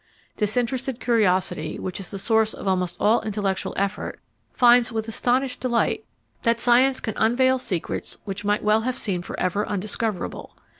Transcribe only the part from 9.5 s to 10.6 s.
undiscoverable.